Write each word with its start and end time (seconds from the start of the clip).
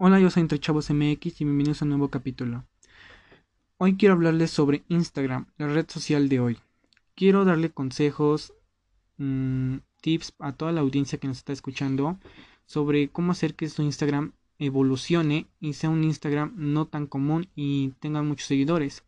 Hola, 0.00 0.20
yo 0.20 0.30
soy 0.30 0.42
Entre 0.42 0.60
Chavos 0.60 0.90
MX 0.90 1.40
y 1.40 1.44
bienvenidos 1.44 1.82
a 1.82 1.84
un 1.84 1.88
nuevo 1.88 2.08
capítulo. 2.08 2.64
Hoy 3.78 3.96
quiero 3.96 4.14
hablarles 4.14 4.52
sobre 4.52 4.84
Instagram, 4.86 5.46
la 5.56 5.66
red 5.66 5.86
social 5.88 6.28
de 6.28 6.38
hoy. 6.38 6.58
Quiero 7.16 7.44
darle 7.44 7.70
consejos, 7.70 8.54
mmm, 9.16 9.78
tips 10.00 10.34
a 10.38 10.52
toda 10.52 10.70
la 10.70 10.82
audiencia 10.82 11.18
que 11.18 11.26
nos 11.26 11.38
está 11.38 11.52
escuchando 11.52 12.16
sobre 12.64 13.08
cómo 13.08 13.32
hacer 13.32 13.56
que 13.56 13.68
su 13.68 13.82
Instagram 13.82 14.34
evolucione 14.60 15.48
y 15.58 15.72
sea 15.72 15.90
un 15.90 16.04
Instagram 16.04 16.52
no 16.54 16.86
tan 16.86 17.08
común 17.08 17.48
y 17.56 17.88
tenga 17.98 18.22
muchos 18.22 18.46
seguidores. 18.46 19.02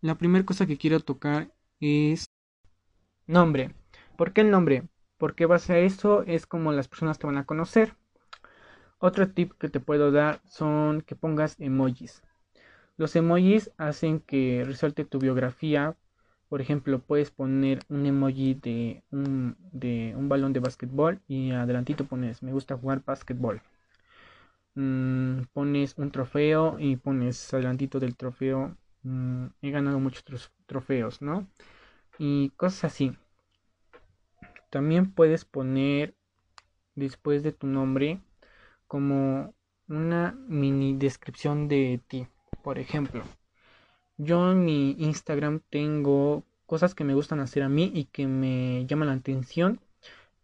La 0.00 0.16
primera 0.16 0.46
cosa 0.46 0.64
que 0.64 0.78
quiero 0.78 1.00
tocar 1.00 1.52
es 1.80 2.24
nombre. 3.26 3.74
¿Por 4.16 4.32
qué 4.32 4.40
el 4.40 4.50
nombre? 4.50 4.88
Porque 5.18 5.44
base 5.44 5.74
a 5.74 5.78
eso 5.80 6.22
es 6.22 6.46
como 6.46 6.72
las 6.72 6.88
personas 6.88 7.18
te 7.18 7.26
van 7.26 7.36
a 7.36 7.44
conocer. 7.44 7.94
Otro 9.04 9.28
tip 9.28 9.54
que 9.58 9.68
te 9.68 9.80
puedo 9.80 10.12
dar 10.12 10.40
son 10.46 11.00
que 11.02 11.16
pongas 11.16 11.56
emojis. 11.58 12.22
Los 12.96 13.16
emojis 13.16 13.72
hacen 13.76 14.20
que 14.20 14.62
resalte 14.64 15.04
tu 15.04 15.18
biografía. 15.18 15.96
Por 16.48 16.60
ejemplo, 16.60 17.00
puedes 17.00 17.32
poner 17.32 17.80
un 17.88 18.06
emoji 18.06 18.54
de 18.54 19.02
un, 19.10 19.56
de 19.72 20.14
un 20.16 20.28
balón 20.28 20.52
de 20.52 20.60
básquetbol 20.60 21.20
y 21.26 21.50
adelantito 21.50 22.04
pones 22.04 22.44
me 22.44 22.52
gusta 22.52 22.76
jugar 22.76 23.02
básquetbol. 23.04 23.60
Mm, 24.76 25.46
pones 25.52 25.98
un 25.98 26.12
trofeo 26.12 26.76
y 26.78 26.94
pones 26.94 27.52
adelantito 27.52 27.98
del 27.98 28.16
trofeo 28.16 28.76
mm, 29.02 29.46
he 29.62 29.70
ganado 29.72 29.98
muchos 29.98 30.52
trofeos, 30.66 31.20
¿no? 31.20 31.48
Y 32.20 32.50
cosas 32.50 32.84
así. 32.84 33.16
También 34.70 35.10
puedes 35.10 35.44
poner 35.44 36.14
después 36.94 37.42
de 37.42 37.50
tu 37.50 37.66
nombre 37.66 38.20
como 38.92 39.54
una 39.88 40.38
mini 40.48 40.94
descripción 40.98 41.66
de 41.66 41.98
ti. 42.08 42.26
Por 42.62 42.78
ejemplo, 42.78 43.24
yo 44.18 44.52
en 44.52 44.66
mi 44.66 44.90
Instagram 44.98 45.62
tengo 45.70 46.44
cosas 46.66 46.94
que 46.94 47.02
me 47.02 47.14
gustan 47.14 47.40
hacer 47.40 47.62
a 47.62 47.70
mí 47.70 47.90
y 47.94 48.04
que 48.04 48.26
me 48.26 48.84
llaman 48.84 49.08
la 49.08 49.14
atención. 49.14 49.80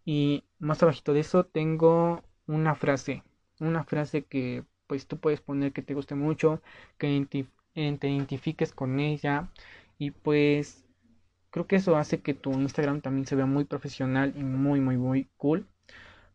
Y 0.06 0.45
más 0.58 0.83
abajito 0.83 1.12
de 1.12 1.20
eso 1.20 1.45
tengo 1.45 2.23
una 2.47 2.75
frase. 2.75 3.23
Una 3.61 3.84
frase 3.84 4.25
que 4.25 4.64
pues 4.86 5.06
tú 5.06 5.19
puedes 5.19 5.42
poner 5.42 5.75
que 5.75 5.83
te 5.83 5.92
guste 5.92 6.14
mucho, 6.14 6.62
que 6.97 7.27
te 7.30 8.08
identifiques 8.08 8.73
con 8.73 8.98
ella. 8.98 9.51
Y 9.98 10.12
pues 10.12 10.86
creo 11.51 11.67
que 11.67 11.77
eso 11.77 11.97
hace 11.97 12.23
que 12.23 12.33
tu 12.33 12.53
Instagram 12.53 13.03
también 13.03 13.27
se 13.27 13.36
vea 13.36 13.45
muy 13.45 13.64
profesional 13.64 14.33
y 14.39 14.42
muy 14.42 14.80
muy 14.80 14.97
muy 14.97 15.28
cool. 15.36 15.67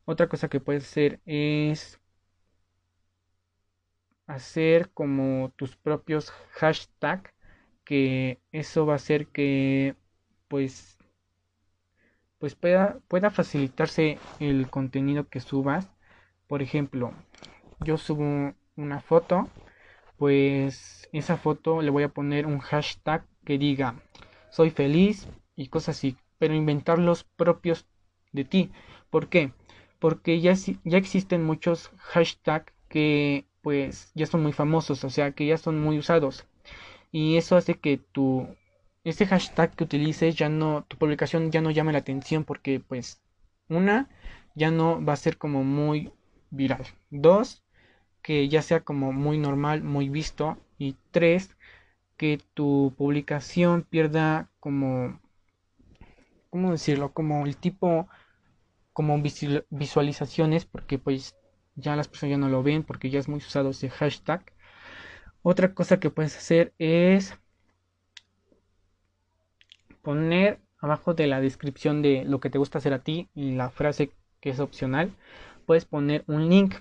Otra 0.05 0.27
cosa 0.29 0.49
que 0.49 0.59
puedes 0.59 0.83
hacer 0.83 1.19
es 1.25 1.99
hacer 4.35 4.91
como 4.91 5.51
tus 5.55 5.75
propios 5.77 6.31
hashtags 6.51 7.31
que 7.83 8.39
eso 8.51 8.85
va 8.85 8.93
a 8.93 8.95
hacer 8.97 9.27
que 9.27 9.95
pues 10.47 10.97
pues 12.39 12.55
pueda, 12.55 12.99
pueda 13.07 13.31
facilitarse 13.31 14.17
el 14.39 14.69
contenido 14.69 15.29
que 15.29 15.39
subas 15.39 15.89
por 16.47 16.61
ejemplo 16.61 17.13
yo 17.79 17.97
subo 17.97 18.53
una 18.75 18.99
foto 19.01 19.47
pues 20.17 21.09
esa 21.11 21.37
foto 21.37 21.81
le 21.81 21.89
voy 21.91 22.03
a 22.03 22.09
poner 22.09 22.45
un 22.45 22.59
hashtag 22.59 23.25
que 23.45 23.57
diga 23.57 23.95
soy 24.49 24.69
feliz 24.69 25.27
y 25.55 25.67
cosas 25.67 25.97
así 25.97 26.17
pero 26.39 26.55
inventar 26.55 26.99
los 26.99 27.23
propios 27.23 27.85
de 28.31 28.45
ti 28.45 28.71
¿por 29.09 29.27
qué? 29.29 29.51
porque 29.99 30.41
ya, 30.41 30.53
ya 30.83 30.97
existen 30.97 31.45
muchos 31.45 31.91
hashtags 31.97 32.73
que 32.89 33.45
pues 33.63 34.11
ya 34.15 34.27
son 34.27 34.43
muy 34.43 34.53
famosos, 34.53 35.03
o 35.05 35.09
sea 35.09 35.31
que 35.31 35.47
ya 35.47 35.57
son 35.57 35.81
muy 35.81 35.97
usados. 35.99 36.45
Y 37.11 37.37
eso 37.37 37.55
hace 37.57 37.75
que 37.75 37.97
tu 37.97 38.47
ese 39.03 39.25
hashtag 39.27 39.75
que 39.75 39.83
utilices 39.85 40.35
ya 40.35 40.49
no 40.49 40.85
tu 40.87 40.97
publicación 40.97 41.51
ya 41.51 41.61
no 41.61 41.71
llame 41.71 41.93
la 41.93 41.99
atención 41.99 42.43
porque 42.45 42.79
pues 42.79 43.21
una 43.69 44.09
ya 44.55 44.71
no 44.71 45.03
va 45.05 45.13
a 45.13 45.17
ser 45.17 45.37
como 45.37 45.63
muy 45.63 46.11
viral. 46.51 46.85
Dos, 47.09 47.63
que 48.21 48.49
ya 48.49 48.61
sea 48.61 48.81
como 48.81 49.13
muy 49.13 49.37
normal, 49.37 49.83
muy 49.83 50.09
visto 50.09 50.57
y 50.77 50.95
tres, 51.11 51.55
que 52.17 52.39
tu 52.53 52.93
publicación 52.97 53.83
pierda 53.83 54.49
como 54.59 55.19
¿cómo 56.49 56.71
decirlo? 56.71 57.13
como 57.13 57.45
el 57.45 57.57
tipo 57.57 58.07
como 58.93 59.21
visualizaciones 59.69 60.65
porque 60.65 60.99
pues 60.99 61.35
ya 61.75 61.95
las 61.95 62.07
personas 62.07 62.31
ya 62.31 62.37
no 62.37 62.49
lo 62.49 62.63
ven 62.63 62.83
porque 62.83 63.09
ya 63.09 63.19
es 63.19 63.27
muy 63.27 63.37
usado 63.37 63.69
ese 63.69 63.89
hashtag. 63.89 64.43
Otra 65.41 65.73
cosa 65.73 65.99
que 65.99 66.09
puedes 66.09 66.37
hacer 66.37 66.73
es 66.79 67.37
poner 70.01 70.59
abajo 70.79 71.13
de 71.13 71.27
la 71.27 71.41
descripción 71.41 72.01
de 72.01 72.25
lo 72.25 72.39
que 72.39 72.49
te 72.49 72.57
gusta 72.57 72.77
hacer 72.77 72.93
a 72.93 73.03
ti 73.03 73.29
y 73.33 73.51
la 73.51 73.69
frase 73.69 74.11
que 74.41 74.49
es 74.49 74.59
opcional, 74.59 75.15
puedes 75.65 75.85
poner 75.85 76.23
un 76.27 76.49
link. 76.49 76.75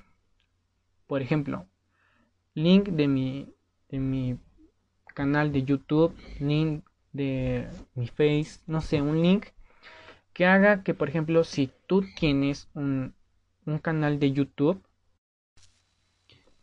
Por 1.06 1.22
ejemplo, 1.22 1.66
link 2.54 2.88
de 2.88 3.06
mi, 3.06 3.54
de 3.88 3.98
mi 3.98 4.38
canal 5.14 5.53
de 5.53 5.62
YouTube, 5.62 6.16
link 6.41 6.84
de 7.12 7.69
mi 7.94 8.09
Face, 8.09 8.60
no 8.66 8.80
sé, 8.80 9.00
un 9.00 9.22
link 9.22 9.47
que 10.32 10.47
haga 10.47 10.82
que, 10.82 10.94
por 10.94 11.09
ejemplo, 11.09 11.44
si 11.44 11.70
tú 11.86 12.04
tienes 12.19 12.69
un, 12.74 13.14
un 13.66 13.78
canal 13.78 14.18
de 14.18 14.32
YouTube, 14.32 14.82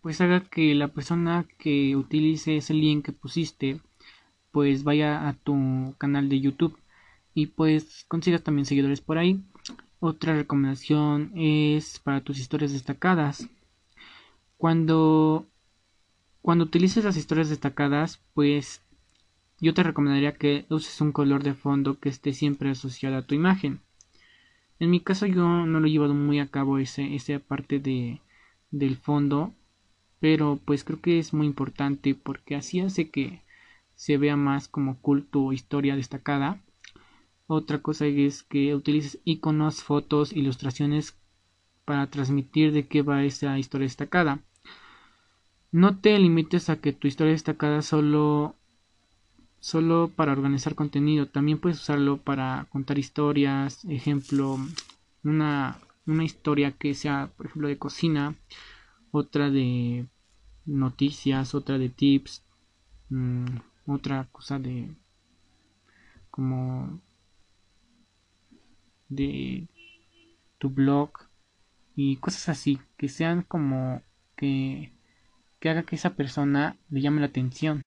pues 0.02 0.22
haga 0.22 0.42
que 0.42 0.76
la 0.76 0.88
persona 0.90 1.46
que 1.58 1.96
utilice 1.96 2.58
ese 2.58 2.74
link 2.74 3.06
que 3.06 3.12
pusiste, 3.12 3.82
pues 4.52 4.84
vaya 4.84 5.28
a 5.28 5.34
tu 5.34 5.96
canal 5.98 6.30
de 6.30 6.40
YouTube 6.40 6.78
y 7.34 7.48
pues 7.48 8.06
consigas 8.08 8.44
también 8.44 8.66
seguidores 8.66 9.02
por 9.02 9.18
ahí. 9.18 9.44
Otra 10.00 10.36
recomendación 10.36 11.32
es 11.36 12.00
para 12.00 12.22
tus 12.22 12.40
historias 12.40 12.72
destacadas. 12.72 13.50
Cuando 14.58 15.46
cuando 16.42 16.64
utilices 16.64 17.04
las 17.04 17.18
historias 17.18 17.50
destacadas, 17.50 18.22
pues 18.34 18.82
yo 19.60 19.74
te 19.74 19.84
recomendaría 19.84 20.36
que 20.36 20.66
uses 20.70 21.02
un 21.02 21.12
color 21.12 21.44
de 21.44 21.54
fondo 21.54 22.00
que 22.00 22.10
esté 22.10 22.34
siempre 22.34 22.70
asociado 22.70 23.18
a 23.18 23.24
tu 23.24 23.36
imagen. 23.36 23.82
En 24.80 24.90
mi 24.92 25.02
caso 25.02 25.26
yo 25.26 25.44
no 25.66 25.80
lo 25.80 25.88
he 25.88 25.92
llevado 25.92 26.14
muy 26.14 26.40
a 26.40 26.48
cabo 26.48 26.80
ese, 26.80 27.16
esa 27.16 27.40
parte 27.40 27.80
de, 27.80 28.22
del 28.72 28.96
fondo, 28.98 29.54
pero 30.20 30.60
pues 30.66 30.84
creo 30.84 31.02
que 31.02 31.20
es 31.20 31.34
muy 31.34 31.48
importante 31.48 32.16
porque 32.16 32.56
así 32.56 32.80
hace 32.80 33.10
que 33.10 33.42
se 33.96 34.18
vea 34.18 34.38
más 34.38 34.68
como 34.68 35.00
culto 35.02 35.52
historia 35.54 35.96
destacada. 35.96 36.62
Otra 37.48 37.80
cosa 37.80 38.06
es 38.06 38.44
que 38.44 38.76
utilices 38.76 39.20
iconos, 39.26 39.84
fotos, 39.84 40.34
ilustraciones 40.34 41.18
para 41.86 42.10
transmitir 42.10 42.72
de 42.72 42.88
qué 42.88 43.02
va 43.02 43.24
esa 43.24 43.58
historia 43.60 43.86
destacada. 43.86 44.44
No 45.72 46.00
te 46.00 46.18
limites 46.20 46.70
a 46.70 46.80
que 46.80 46.94
tu 46.94 47.08
historia 47.08 47.34
destacada 47.34 47.82
solo 47.82 48.56
solo 49.60 50.12
para 50.16 50.32
organizar 50.32 50.76
contenido, 50.76 51.28
también 51.28 51.60
puedes 51.60 51.80
usarlo 51.80 52.18
para 52.18 52.68
contar 52.72 52.98
historias, 52.98 53.84
ejemplo, 53.86 54.58
una, 55.24 55.80
una 56.06 56.24
historia 56.24 56.72
que 56.72 56.94
sea, 56.94 57.32
por 57.36 57.48
ejemplo, 57.48 57.68
de 57.68 57.78
cocina, 57.78 58.36
otra 59.12 59.50
de 59.50 60.08
noticias, 60.66 61.56
otra 61.56 61.78
de 61.78 61.90
tips, 61.90 62.44
mm, 63.10 63.46
otra 63.88 64.28
cosa 64.32 64.60
de 64.60 64.90
como 66.32 67.02
de 69.10 69.68
tu 70.60 70.70
blog 70.70 71.12
y 71.96 72.18
cosas 72.18 72.50
así 72.50 72.80
que 72.98 73.10
sean 73.10 73.42
como 73.42 74.02
que 74.36 74.94
que 75.60 75.70
haga 75.70 75.84
que 75.84 75.96
esa 75.96 76.16
persona 76.16 76.78
le 76.90 77.02
llame 77.02 77.20
la 77.20 77.28
atención 77.28 77.82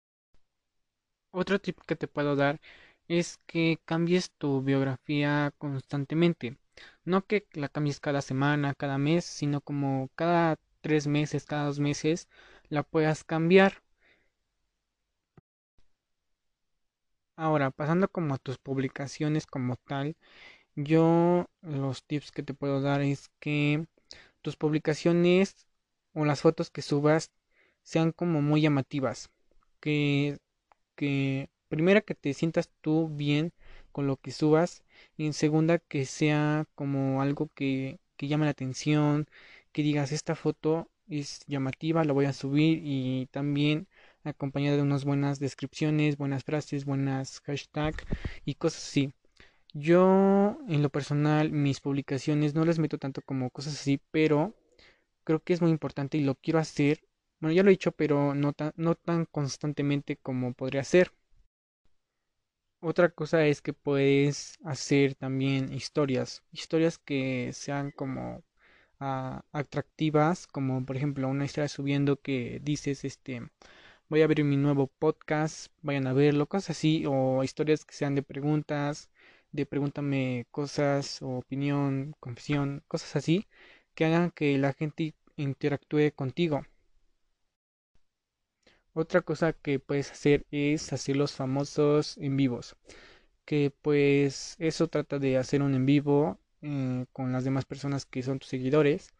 otro 1.32 1.60
tip 1.60 1.78
que 1.86 1.96
te 1.96 2.08
puedo 2.08 2.36
dar 2.36 2.60
es 3.08 3.40
que 3.46 3.80
cambies 3.84 4.30
tu 4.38 4.62
biografía 4.62 5.52
constantemente. 5.58 6.58
No 7.04 7.26
que 7.26 7.46
la 7.54 7.68
cambies 7.68 8.00
cada 8.00 8.22
semana, 8.22 8.74
cada 8.74 8.98
mes, 8.98 9.24
sino 9.24 9.60
como 9.60 10.10
cada 10.14 10.58
tres 10.80 11.06
meses, 11.06 11.44
cada 11.46 11.66
dos 11.66 11.80
meses 11.80 12.28
la 12.68 12.82
puedas 12.84 13.24
cambiar. 13.24 13.82
Ahora, 17.36 17.70
pasando 17.70 18.08
como 18.08 18.34
a 18.34 18.38
tus 18.38 18.58
publicaciones 18.58 19.46
como 19.46 19.76
tal, 19.76 20.16
yo 20.76 21.46
los 21.62 22.04
tips 22.04 22.32
que 22.32 22.42
te 22.42 22.54
puedo 22.54 22.80
dar 22.80 23.02
es 23.02 23.30
que 23.40 23.86
tus 24.42 24.56
publicaciones 24.56 25.66
o 26.14 26.24
las 26.24 26.42
fotos 26.42 26.70
que 26.70 26.82
subas 26.82 27.30
sean 27.82 28.12
como 28.12 28.42
muy 28.42 28.62
llamativas, 28.62 29.30
que 29.80 30.38
que 30.96 31.50
primera 31.68 32.00
que 32.02 32.14
te 32.14 32.34
sientas 32.34 32.70
tú 32.80 33.08
bien 33.08 33.52
con 33.92 34.06
lo 34.06 34.16
que 34.16 34.30
subas 34.32 34.82
y 35.16 35.26
en 35.26 35.32
segunda 35.32 35.78
que 35.78 36.04
sea 36.06 36.66
como 36.74 37.22
algo 37.22 37.50
que, 37.54 38.00
que 38.16 38.28
llame 38.28 38.44
la 38.46 38.50
atención, 38.52 39.26
que 39.72 39.82
digas 39.82 40.12
esta 40.12 40.34
foto 40.34 40.88
es 41.08 41.40
llamativa, 41.46 42.04
la 42.04 42.12
voy 42.12 42.26
a 42.26 42.32
subir 42.32 42.80
y 42.82 43.26
también 43.30 43.88
acompañada 44.24 44.76
de 44.76 44.82
unas 44.82 45.04
buenas 45.04 45.38
descripciones, 45.40 46.16
buenas 46.16 46.44
frases, 46.44 46.84
buenas 46.84 47.40
hashtags 47.40 48.04
y 48.44 48.54
cosas 48.54 48.82
así. 48.84 49.12
Yo, 49.74 50.58
en 50.68 50.82
lo 50.82 50.90
personal, 50.90 51.50
mis 51.52 51.80
publicaciones 51.80 52.54
no 52.54 52.64
les 52.64 52.78
meto 52.78 52.98
tanto 52.98 53.22
como 53.22 53.50
cosas 53.50 53.74
así, 53.74 54.00
pero 54.10 54.54
creo 55.24 55.40
que 55.40 55.54
es 55.54 55.62
muy 55.62 55.70
importante 55.70 56.18
y 56.18 56.22
lo 56.24 56.34
quiero 56.36 56.58
hacer. 56.58 57.00
Bueno, 57.42 57.52
ya 57.54 57.62
lo 57.62 57.68
he 57.68 57.72
dicho, 57.72 57.92
pero 57.92 58.34
no 58.34 58.54
tan, 58.54 58.72
no 58.76 58.94
tan 58.94 59.26
constantemente 59.26 60.16
como 60.16 60.54
podría 60.54 60.82
ser. 60.82 61.12
Otra 62.80 63.08
cosa 63.10 63.46
es 63.46 63.62
que 63.62 63.72
puedes 63.72 64.58
hacer 64.64 65.14
también 65.14 65.72
historias, 65.72 66.42
historias 66.52 66.98
que 66.98 67.50
sean 67.52 67.90
como 67.92 68.42
ah, 69.00 69.42
atractivas, 69.52 70.46
como 70.46 70.84
por 70.86 70.96
ejemplo 70.96 71.28
una 71.28 71.44
historia 71.46 71.68
subiendo 71.68 72.20
que 72.20 72.60
dices, 72.62 73.04
este, 73.04 73.42
voy 74.08 74.22
a 74.22 74.24
abrir 74.26 74.44
mi 74.44 74.56
nuevo 74.58 74.88
podcast, 74.88 75.68
vayan 75.82 76.06
a 76.08 76.12
verlo, 76.14 76.46
cosas 76.48 76.70
así, 76.78 77.04
o 77.08 77.44
historias 77.44 77.84
que 77.84 77.94
sean 77.94 78.14
de 78.16 78.22
preguntas, 78.22 79.10
de 79.52 79.66
pregúntame 79.66 80.46
cosas, 80.50 81.22
o 81.22 81.38
opinión, 81.38 82.14
confesión, 82.20 82.84
cosas 82.88 83.16
así, 83.16 83.48
que 83.94 84.04
hagan 84.06 84.30
que 84.32 84.58
la 84.58 84.72
gente 84.74 85.14
interactúe 85.36 86.12
contigo. 86.14 86.62
Otra 88.94 89.22
cosa 89.22 89.52
que 89.52 89.78
puedes 89.78 90.10
hacer 90.12 90.46
es 90.50 90.92
hacer 90.92 91.16
los 91.16 91.32
famosos 91.32 92.16
en 92.18 92.36
vivos. 92.36 92.76
Que 93.46 93.72
pues 93.82 94.56
eso 94.58 94.88
trata 94.88 95.18
de 95.18 95.38
hacer 95.38 95.62
un 95.62 95.74
en 95.74 95.86
vivo 95.86 96.38
eh, 96.62 97.06
con 97.12 97.32
las 97.32 97.44
demás 97.44 97.64
personas 97.66 98.06
que 98.06 98.22
son 98.22 98.38
tus 98.38 98.48
seguidores 98.50 99.10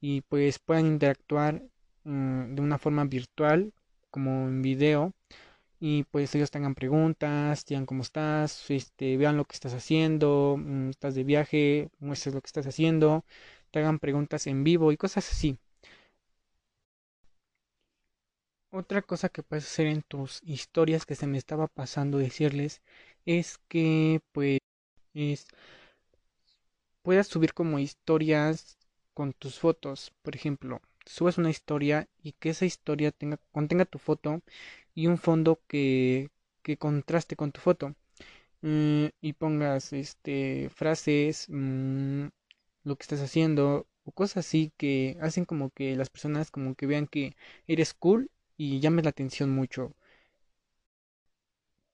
y 0.00 0.22
pues 0.22 0.58
puedan 0.60 0.86
interactuar 0.86 1.62
mm, 2.04 2.54
de 2.54 2.62
una 2.62 2.78
forma 2.78 3.04
virtual 3.06 3.72
como 4.10 4.48
en 4.48 4.62
video 4.62 5.14
y 5.80 6.04
pues 6.04 6.34
ellos 6.34 6.50
tengan 6.50 6.74
preguntas, 6.74 7.66
digan 7.66 7.86
cómo 7.86 8.02
estás, 8.02 8.70
este, 8.70 9.16
vean 9.16 9.36
lo 9.36 9.44
que 9.46 9.54
estás 9.54 9.74
haciendo, 9.74 10.56
mm, 10.58 10.90
estás 10.90 11.14
de 11.14 11.24
viaje, 11.24 11.90
muestres 12.00 12.34
lo 12.34 12.40
que 12.42 12.48
estás 12.48 12.66
haciendo, 12.66 13.24
te 13.70 13.80
hagan 13.80 13.98
preguntas 14.00 14.46
en 14.46 14.64
vivo 14.64 14.92
y 14.92 14.96
cosas 14.98 15.30
así. 15.30 15.58
Otra 18.76 19.00
cosa 19.00 19.30
que 19.30 19.42
puedes 19.42 19.64
hacer 19.64 19.86
en 19.86 20.02
tus 20.02 20.42
historias 20.44 21.06
que 21.06 21.14
se 21.14 21.26
me 21.26 21.38
estaba 21.38 21.66
pasando 21.66 22.18
decirles 22.18 22.82
es 23.24 23.56
que 23.68 24.20
pues 24.32 24.58
es, 25.14 25.46
puedas 27.00 27.26
subir 27.26 27.54
como 27.54 27.78
historias 27.78 28.76
con 29.14 29.32
tus 29.32 29.58
fotos. 29.58 30.12
Por 30.20 30.36
ejemplo, 30.36 30.82
subes 31.06 31.38
una 31.38 31.48
historia 31.48 32.06
y 32.22 32.32
que 32.32 32.50
esa 32.50 32.66
historia 32.66 33.12
tenga, 33.12 33.38
contenga 33.50 33.86
tu 33.86 33.98
foto 33.98 34.42
y 34.94 35.06
un 35.06 35.16
fondo 35.16 35.58
que, 35.68 36.28
que 36.62 36.76
contraste 36.76 37.34
con 37.34 37.52
tu 37.52 37.60
foto. 37.62 37.94
Mm, 38.62 39.06
y 39.22 39.32
pongas 39.34 39.92
este 39.94 40.70
frases, 40.74 41.46
mm, 41.48 42.26
lo 42.84 42.96
que 42.96 43.02
estás 43.02 43.20
haciendo 43.22 43.86
o 44.04 44.12
cosas 44.12 44.46
así 44.46 44.72
que 44.76 45.16
hacen 45.20 45.44
como 45.46 45.70
que 45.70 45.96
las 45.96 46.10
personas 46.10 46.50
como 46.50 46.74
que 46.74 46.86
vean 46.86 47.06
que 47.06 47.36
eres 47.66 47.94
cool 47.94 48.30
y 48.56 48.80
llames 48.80 49.04
la 49.04 49.10
atención 49.10 49.50
mucho. 49.50 49.94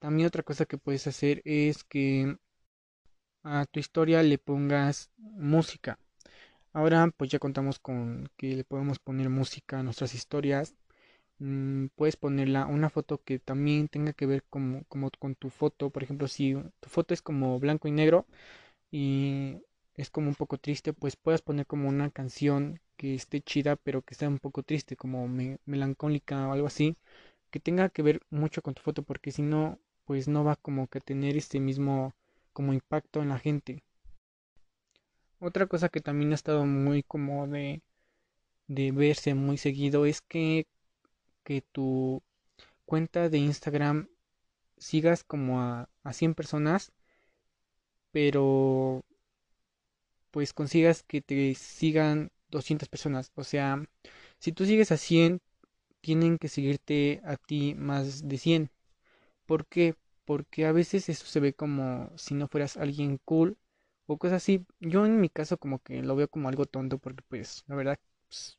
También 0.00 0.26
otra 0.26 0.42
cosa 0.42 0.66
que 0.66 0.78
puedes 0.78 1.06
hacer 1.06 1.40
es 1.44 1.84
que 1.84 2.36
a 3.44 3.66
tu 3.66 3.80
historia 3.80 4.22
le 4.22 4.38
pongas 4.38 5.10
música. 5.16 5.98
Ahora 6.72 7.10
pues 7.16 7.30
ya 7.30 7.38
contamos 7.38 7.78
con 7.78 8.28
que 8.36 8.56
le 8.56 8.64
podemos 8.64 8.98
poner 8.98 9.28
música 9.30 9.80
a 9.80 9.82
nuestras 9.82 10.14
historias. 10.14 10.74
Mm, 11.38 11.88
puedes 11.96 12.16
ponerla 12.16 12.66
una 12.66 12.90
foto 12.90 13.22
que 13.24 13.38
también 13.40 13.88
tenga 13.88 14.12
que 14.14 14.26
ver 14.26 14.44
como, 14.50 14.84
con 15.18 15.34
tu 15.36 15.50
foto. 15.50 15.90
Por 15.90 16.04
ejemplo, 16.04 16.28
si 16.28 16.54
tu 16.80 16.90
foto 16.90 17.14
es 17.14 17.22
como 17.22 17.58
blanco 17.60 17.88
y 17.88 17.92
negro 17.92 18.26
y 18.92 19.58
es 19.96 20.10
como 20.10 20.28
un 20.30 20.36
poco 20.36 20.58
triste, 20.58 20.94
pues 20.94 21.16
puedes 21.16 21.42
poner 21.42 21.66
como 21.66 21.88
una 21.90 22.10
canción 22.10 22.80
que 22.96 23.14
esté 23.14 23.40
chida, 23.40 23.76
pero 23.76 24.02
que 24.02 24.14
sea 24.14 24.28
un 24.28 24.38
poco 24.38 24.62
triste, 24.62 24.96
como 24.96 25.28
melancólica 25.66 26.48
o 26.48 26.52
algo 26.52 26.66
así, 26.66 26.96
que 27.50 27.60
tenga 27.60 27.88
que 27.90 28.02
ver 28.02 28.22
mucho 28.30 28.62
con 28.62 28.74
tu 28.74 28.82
foto, 28.82 29.02
porque 29.02 29.32
si 29.32 29.42
no, 29.42 29.78
pues 30.04 30.28
no 30.28 30.44
va 30.44 30.56
como 30.56 30.88
que 30.88 31.00
tener 31.00 31.36
este 31.36 31.60
mismo 31.60 32.14
como 32.52 32.72
impacto 32.74 33.22
en 33.22 33.28
la 33.30 33.38
gente. 33.38 33.82
Otra 35.40 35.66
cosa 35.66 35.88
que 35.88 36.00
también 36.00 36.32
ha 36.32 36.36
estado 36.36 36.64
muy 36.66 37.02
como 37.02 37.46
de, 37.48 37.82
de 38.68 38.92
verse 38.92 39.34
muy 39.34 39.58
seguido 39.58 40.06
es 40.06 40.20
que, 40.22 40.66
que 41.44 41.62
tu 41.62 42.22
cuenta 42.86 43.28
de 43.28 43.38
Instagram 43.38 44.08
sigas 44.78 45.24
como 45.24 45.60
a, 45.60 45.88
a 46.04 46.12
100 46.12 46.34
personas, 46.34 46.92
pero 48.12 49.02
pues 50.30 50.52
consigas 50.52 51.02
que 51.02 51.20
te 51.20 51.54
sigan 51.54 52.30
200 52.52 52.88
personas. 52.90 53.32
O 53.36 53.44
sea, 53.44 53.84
si 54.38 54.52
tú 54.52 54.66
sigues 54.66 54.92
a 54.92 54.98
100, 54.98 55.40
tienen 56.02 56.38
que 56.38 56.48
seguirte 56.48 57.22
a 57.24 57.36
ti 57.38 57.74
más 57.76 58.28
de 58.28 58.38
100. 58.38 58.70
¿Por 59.46 59.66
qué? 59.66 59.96
Porque 60.24 60.66
a 60.66 60.72
veces 60.72 61.08
eso 61.08 61.26
se 61.26 61.40
ve 61.40 61.54
como 61.54 62.10
si 62.16 62.34
no 62.34 62.48
fueras 62.48 62.76
alguien 62.76 63.18
cool 63.24 63.58
o 64.06 64.18
cosas 64.18 64.38
así. 64.38 64.66
Yo 64.80 65.06
en 65.06 65.20
mi 65.20 65.28
caso 65.30 65.58
como 65.58 65.80
que 65.80 66.02
lo 66.02 66.16
veo 66.16 66.28
como 66.28 66.48
algo 66.48 66.66
tonto 66.66 66.98
porque 66.98 67.22
pues 67.28 67.64
la 67.68 67.76
verdad 67.76 67.98
pues, 68.28 68.58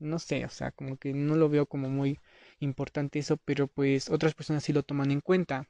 no 0.00 0.18
sé, 0.18 0.44
o 0.44 0.50
sea, 0.50 0.70
como 0.70 0.98
que 0.98 1.14
no 1.14 1.34
lo 1.36 1.48
veo 1.48 1.64
como 1.66 1.88
muy 1.88 2.18
importante 2.60 3.18
eso, 3.20 3.38
pero 3.38 3.68
pues 3.68 4.10
otras 4.10 4.34
personas 4.34 4.64
sí 4.64 4.72
lo 4.74 4.82
toman 4.82 5.10
en 5.10 5.20
cuenta. 5.22 5.66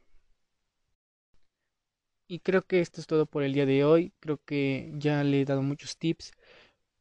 Y 2.27 2.41
creo 2.41 2.63
que 2.63 2.81
esto 2.81 3.01
es 3.01 3.07
todo 3.07 3.27
por 3.27 3.43
el 3.45 3.53
día 3.53 3.67
de 3.67 3.85
hoy. 3.85 4.13
Creo 4.21 4.41
que 4.45 4.91
ya 4.97 5.23
le 5.25 5.43
he 5.43 5.45
dado 5.45 5.63
muchos 5.63 5.97
tips. 5.99 6.33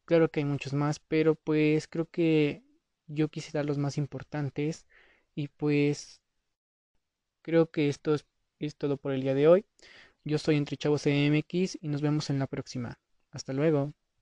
Claro 0.04 0.30
que 0.30 0.40
hay 0.40 0.44
muchos 0.44 0.74
más, 0.74 1.00
pero 1.00 1.34
pues 1.34 1.88
creo 1.88 2.06
que 2.08 2.62
yo 3.08 3.28
quise 3.28 3.50
dar 3.52 3.64
los 3.66 3.78
más 3.78 3.98
importantes. 3.98 4.86
Y 5.34 5.48
pues 5.48 6.20
creo 7.42 7.70
que 7.70 7.88
esto 7.88 8.14
es, 8.14 8.26
todo 8.76 8.96
por 8.96 9.12
el 9.12 9.22
día 9.22 9.34
de 9.34 9.48
hoy. 9.48 9.64
Yo 10.24 10.38
soy 10.38 10.56
Entre 10.56 10.76
Chavos 10.76 11.06
MX 11.06 11.78
y 11.80 11.88
nos 11.88 12.02
vemos 12.02 12.30
en 12.30 12.38
la 12.38 12.46
próxima. 12.46 12.98
Hasta 13.30 13.52
luego. 13.52 13.94